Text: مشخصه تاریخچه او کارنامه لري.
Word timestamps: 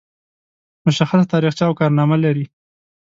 مشخصه 0.85 1.25
تاریخچه 1.33 1.63
او 1.67 1.73
کارنامه 1.79 2.17
لري. 2.23 2.45